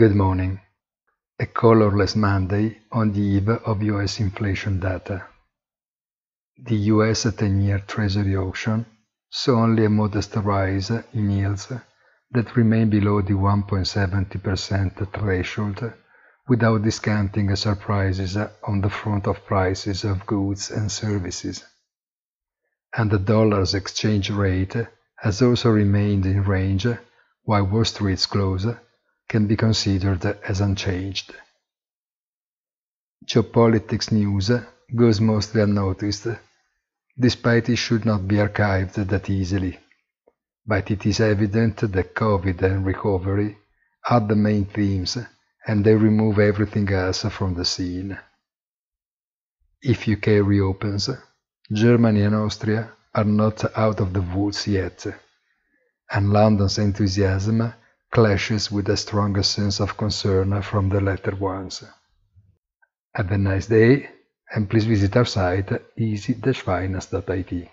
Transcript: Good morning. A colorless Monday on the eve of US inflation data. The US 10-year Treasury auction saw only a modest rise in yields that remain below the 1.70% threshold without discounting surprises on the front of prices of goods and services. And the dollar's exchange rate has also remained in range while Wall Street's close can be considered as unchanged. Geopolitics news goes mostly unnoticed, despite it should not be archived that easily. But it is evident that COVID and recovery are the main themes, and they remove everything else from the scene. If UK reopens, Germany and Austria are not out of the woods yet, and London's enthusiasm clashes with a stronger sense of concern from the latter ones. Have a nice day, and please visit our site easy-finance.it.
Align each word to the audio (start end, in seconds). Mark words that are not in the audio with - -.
Good 0.00 0.16
morning. 0.16 0.60
A 1.38 1.44
colorless 1.44 2.16
Monday 2.16 2.78
on 2.90 3.12
the 3.12 3.20
eve 3.20 3.50
of 3.50 3.82
US 3.82 4.18
inflation 4.18 4.80
data. 4.80 5.26
The 6.56 6.76
US 6.94 7.24
10-year 7.24 7.80
Treasury 7.80 8.34
auction 8.34 8.86
saw 9.28 9.56
only 9.62 9.84
a 9.84 9.90
modest 9.90 10.34
rise 10.36 10.88
in 10.88 11.30
yields 11.30 11.70
that 12.30 12.56
remain 12.56 12.88
below 12.88 13.20
the 13.20 13.34
1.70% 13.34 15.12
threshold 15.12 15.92
without 16.48 16.82
discounting 16.82 17.54
surprises 17.54 18.38
on 18.38 18.80
the 18.80 18.88
front 18.88 19.26
of 19.26 19.44
prices 19.44 20.04
of 20.04 20.24
goods 20.24 20.70
and 20.70 20.90
services. 20.90 21.62
And 22.96 23.10
the 23.10 23.18
dollar's 23.18 23.74
exchange 23.74 24.30
rate 24.30 24.76
has 25.16 25.42
also 25.42 25.68
remained 25.68 26.24
in 26.24 26.44
range 26.44 26.86
while 27.42 27.66
Wall 27.66 27.84
Street's 27.84 28.24
close 28.24 28.64
can 29.30 29.46
be 29.46 29.56
considered 29.56 30.24
as 30.50 30.60
unchanged. 30.60 31.32
Geopolitics 33.24 34.10
news 34.10 34.50
goes 35.00 35.20
mostly 35.20 35.62
unnoticed, 35.62 36.26
despite 37.16 37.68
it 37.68 37.76
should 37.76 38.04
not 38.04 38.26
be 38.26 38.36
archived 38.36 38.94
that 39.08 39.30
easily. 39.30 39.78
But 40.66 40.90
it 40.90 41.06
is 41.06 41.20
evident 41.20 41.76
that 41.92 42.14
COVID 42.14 42.60
and 42.62 42.84
recovery 42.84 43.56
are 44.10 44.20
the 44.20 44.34
main 44.34 44.64
themes, 44.64 45.16
and 45.64 45.84
they 45.84 45.94
remove 45.94 46.40
everything 46.40 46.88
else 46.92 47.22
from 47.36 47.54
the 47.54 47.64
scene. 47.64 48.18
If 49.80 50.08
UK 50.08 50.26
reopens, 50.52 51.08
Germany 51.72 52.22
and 52.22 52.34
Austria 52.34 52.92
are 53.14 53.30
not 53.42 53.78
out 53.78 54.00
of 54.00 54.12
the 54.12 54.22
woods 54.22 54.66
yet, 54.66 55.06
and 56.10 56.32
London's 56.32 56.78
enthusiasm 56.78 57.72
clashes 58.10 58.70
with 58.70 58.88
a 58.88 58.96
stronger 58.96 59.42
sense 59.42 59.80
of 59.80 59.96
concern 59.96 60.60
from 60.62 60.88
the 60.88 61.00
latter 61.00 61.36
ones. 61.36 61.84
Have 63.14 63.30
a 63.32 63.38
nice 63.38 63.66
day, 63.66 64.08
and 64.52 64.68
please 64.68 64.84
visit 64.84 65.16
our 65.16 65.24
site 65.24 65.70
easy-finance.it. 65.96 67.68